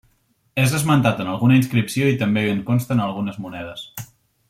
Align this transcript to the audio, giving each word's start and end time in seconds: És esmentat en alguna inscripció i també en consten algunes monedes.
És 0.61 0.71
esmentat 0.77 1.21
en 1.25 1.29
alguna 1.35 1.57
inscripció 1.61 2.07
i 2.13 2.17
també 2.25 2.47
en 2.55 2.65
consten 2.71 3.05
algunes 3.07 3.39
monedes. 3.47 3.89